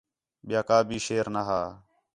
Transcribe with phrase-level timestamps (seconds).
[0.47, 1.61] ٻِیا کا بھی شیر نا ہا